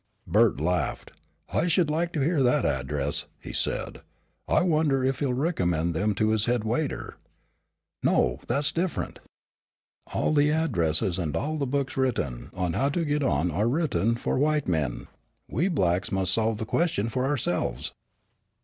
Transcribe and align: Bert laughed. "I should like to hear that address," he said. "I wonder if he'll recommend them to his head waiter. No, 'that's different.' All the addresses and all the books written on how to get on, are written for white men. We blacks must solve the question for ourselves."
Bert 0.25 0.59
laughed. 0.59 1.11
"I 1.53 1.67
should 1.67 1.91
like 1.91 2.11
to 2.13 2.21
hear 2.21 2.41
that 2.41 2.65
address," 2.65 3.27
he 3.39 3.53
said. 3.53 4.01
"I 4.47 4.63
wonder 4.63 5.03
if 5.05 5.19
he'll 5.19 5.31
recommend 5.35 5.93
them 5.93 6.15
to 6.15 6.29
his 6.29 6.45
head 6.45 6.63
waiter. 6.63 7.17
No, 8.01 8.39
'that's 8.47 8.71
different.' 8.71 9.19
All 10.11 10.33
the 10.33 10.51
addresses 10.51 11.19
and 11.19 11.35
all 11.35 11.55
the 11.57 11.67
books 11.67 11.97
written 11.97 12.49
on 12.55 12.73
how 12.73 12.89
to 12.89 13.05
get 13.05 13.21
on, 13.21 13.51
are 13.51 13.69
written 13.69 14.15
for 14.15 14.39
white 14.39 14.67
men. 14.67 15.05
We 15.47 15.67
blacks 15.67 16.11
must 16.11 16.33
solve 16.33 16.57
the 16.57 16.65
question 16.65 17.07
for 17.07 17.25
ourselves." 17.25 17.93